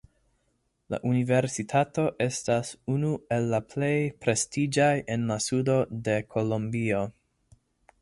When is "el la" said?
3.37-3.61